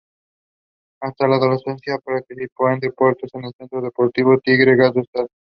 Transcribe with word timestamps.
Hasta 1.03 1.27
la 1.27 1.35
adolescencia, 1.35 1.99
practicó 2.03 2.69
deportes 2.81 3.29
en 3.35 3.43
el 3.45 3.53
Centro 3.55 3.81
Deportivo 3.83 4.39
Tigre 4.39 4.71
de 4.71 4.77
Gas 4.77 4.93
del 4.95 5.03
Estado. 5.03 5.27